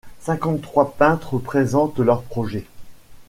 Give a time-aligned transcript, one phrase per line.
[0.19, 2.65] Cinquante-trois peintres présentent leur projet.